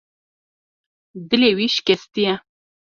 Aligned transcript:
Dilê 1.29 1.51
wî 1.57 1.67
şikestî 1.75 2.21
ye. 2.27 2.35